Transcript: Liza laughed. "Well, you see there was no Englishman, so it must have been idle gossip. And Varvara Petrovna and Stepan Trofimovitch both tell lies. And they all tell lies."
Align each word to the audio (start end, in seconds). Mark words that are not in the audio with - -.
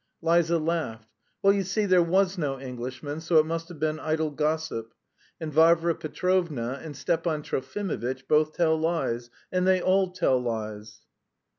Liza 0.23 0.57
laughed. 0.57 1.11
"Well, 1.43 1.53
you 1.53 1.61
see 1.61 1.85
there 1.85 2.01
was 2.01 2.35
no 2.35 2.59
Englishman, 2.59 3.19
so 3.21 3.37
it 3.37 3.45
must 3.45 3.69
have 3.69 3.77
been 3.77 3.99
idle 3.99 4.31
gossip. 4.31 4.95
And 5.39 5.53
Varvara 5.53 5.93
Petrovna 5.93 6.79
and 6.81 6.97
Stepan 6.97 7.43
Trofimovitch 7.43 8.27
both 8.27 8.53
tell 8.55 8.75
lies. 8.79 9.29
And 9.51 9.67
they 9.67 9.79
all 9.79 10.09
tell 10.09 10.39
lies." 10.41 11.01